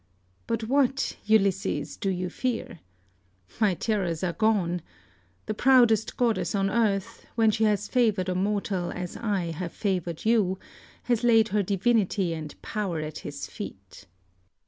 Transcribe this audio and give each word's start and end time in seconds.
But 0.47 0.63
what, 0.63 1.15
Ulysses, 1.25 1.95
do 1.95 2.09
you 2.09 2.27
fear? 2.31 2.79
My 3.59 3.75
terrors 3.75 4.23
are 4.23 4.33
gone. 4.33 4.81
The 5.45 5.53
proudest 5.53 6.17
goddess 6.17 6.55
on 6.55 6.71
earth, 6.71 7.27
when 7.35 7.51
she 7.51 7.65
has 7.65 7.87
favoured 7.87 8.27
a 8.27 8.33
mortal 8.33 8.91
as 8.91 9.15
I 9.15 9.51
have 9.51 9.71
favoured 9.73 10.25
you, 10.25 10.57
has 11.03 11.23
laid 11.23 11.49
her 11.49 11.61
divinity 11.61 12.33
and 12.33 12.59
power 12.63 12.99
at 12.99 13.19
his 13.19 13.45
feet. 13.45 14.07